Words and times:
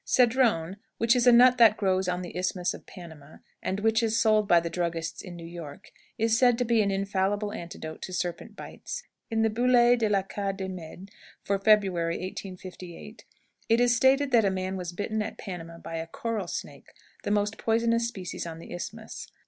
Cedron, 0.03 0.77
which 0.97 1.15
is 1.15 1.27
a 1.27 1.31
nut 1.31 1.59
that 1.59 1.77
grows 1.77 2.07
on 2.07 2.23
the 2.23 2.35
Isthmus 2.35 2.73
of 2.73 2.87
Panama, 2.87 3.37
and 3.61 3.81
which 3.81 4.01
is 4.01 4.19
sold 4.19 4.47
by 4.47 4.59
the 4.59 4.67
druggists 4.67 5.21
in 5.21 5.35
New 5.35 5.45
York, 5.45 5.91
is 6.17 6.35
said 6.39 6.57
to 6.57 6.65
be 6.65 6.81
an 6.81 6.89
infallible 6.89 7.53
antidote 7.53 8.01
to 8.01 8.11
serpent 8.11 8.55
bites. 8.55 9.03
In 9.29 9.43
the 9.43 9.49
Bullet. 9.51 9.97
de 9.99 10.09
l'Acad. 10.09 10.57
de 10.57 10.67
Méd. 10.67 11.09
for 11.43 11.59
February, 11.59 12.15
1858, 12.15 13.25
it 13.69 13.79
is 13.79 13.95
stated 13.95 14.31
that 14.31 14.43
a 14.43 14.49
man 14.49 14.75
was 14.75 14.91
bitten 14.91 15.21
at 15.21 15.37
Panama 15.37 15.77
by 15.77 15.97
a 15.97 16.07
coral 16.07 16.47
snake, 16.47 16.93
the 17.21 17.29
most 17.29 17.59
poisonous 17.59 18.07
species 18.07 18.47
on 18.47 18.57
the 18.57 18.73
Isthmus. 18.73 19.27